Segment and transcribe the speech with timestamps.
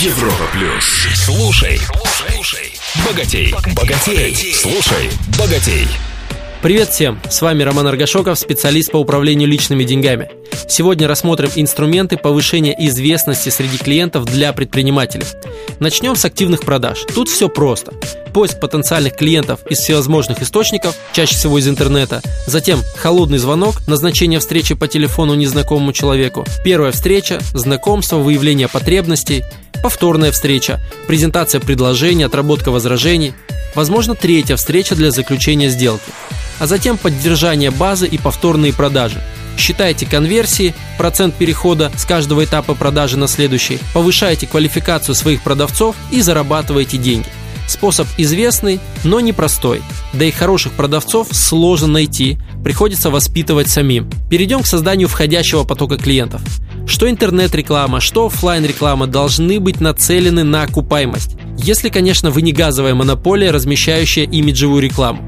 [0.00, 1.08] Европа плюс.
[1.16, 2.72] Слушай, слушай,
[3.04, 5.88] богатей, богатей, слушай, богатей.
[6.62, 7.18] Привет всем!
[7.28, 10.30] С вами Роман Аргашоков, специалист по управлению личными деньгами.
[10.68, 15.24] Сегодня рассмотрим инструменты повышения известности среди клиентов для предпринимателей.
[15.80, 17.04] Начнем с активных продаж.
[17.12, 17.92] Тут все просто.
[18.32, 22.22] Поиск потенциальных клиентов из всевозможных источников, чаще всего из интернета.
[22.46, 26.44] Затем холодный звонок, назначение встречи по телефону незнакомому человеку.
[26.64, 29.44] Первая встреча, знакомство, выявление потребностей.
[29.82, 33.34] Повторная встреча, презентация предложений, отработка возражений.
[33.74, 36.10] Возможно, третья встреча для заключения сделки
[36.58, 39.22] а затем поддержание базы и повторные продажи.
[39.56, 46.20] Считайте конверсии, процент перехода с каждого этапа продажи на следующий, повышайте квалификацию своих продавцов и
[46.20, 47.26] зарабатывайте деньги.
[47.66, 49.82] Способ известный, но непростой.
[50.14, 54.08] Да и хороших продавцов сложно найти, приходится воспитывать самим.
[54.30, 56.40] Перейдем к созданию входящего потока клиентов.
[56.88, 61.36] Что интернет-реклама, что офлайн реклама должны быть нацелены на окупаемость.
[61.58, 65.22] Если, конечно, вы не газовая монополия, размещающая имиджевую рекламу.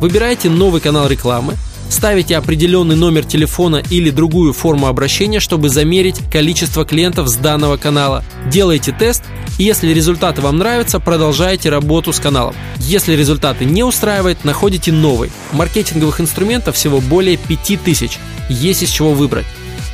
[0.00, 1.54] Выбираете новый канал рекламы,
[1.88, 8.24] ставите определенный номер телефона или другую форму обращения, чтобы замерить количество клиентов с данного канала.
[8.50, 9.22] Делаете тест,
[9.56, 12.56] и если результаты вам нравятся, продолжаете работу с каналом.
[12.78, 15.30] Если результаты не устраивают, находите новый.
[15.52, 19.46] Маркетинговых инструментов всего более 5000, есть из чего выбрать.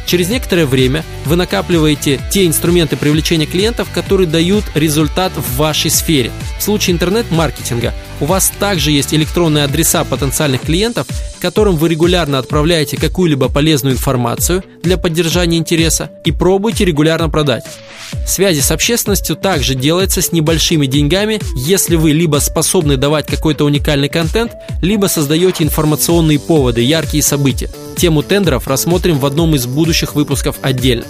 [0.07, 6.33] Через некоторое время вы накапливаете те инструменты привлечения клиентов, которые дают результат в вашей сфере.
[6.59, 11.07] В случае интернет-маркетинга у вас также есть электронные адреса потенциальных клиентов,
[11.41, 17.65] которым вы регулярно отправляете какую-либо полезную информацию для поддержания интереса и пробуете регулярно продать.
[18.27, 24.09] Связи с общественностью также делается с небольшими деньгами, если вы либо способны давать какой-то уникальный
[24.09, 27.71] контент, либо создаете информационные поводы, яркие события.
[27.97, 31.05] Тему тендеров рассмотрим в одном из будущих выпусков отдельно.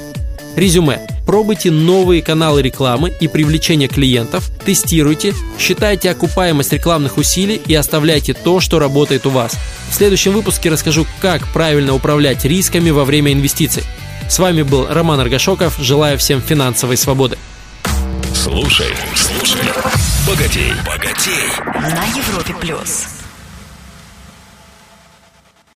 [0.56, 1.00] Резюме.
[1.26, 8.58] Пробуйте новые каналы рекламы и привлечения клиентов, тестируйте, считайте окупаемость рекламных усилий и оставляйте то,
[8.58, 9.56] что работает у вас.
[9.90, 13.84] В следующем выпуске расскажу, как правильно управлять рисками во время инвестиций.
[14.28, 15.76] С вами был Роман Аргашоков.
[15.78, 17.36] Желаю всем финансовой свободы.
[18.32, 19.60] Слушай, слушай,
[20.26, 21.50] богатей, богатей.
[21.74, 23.19] На Европе плюс.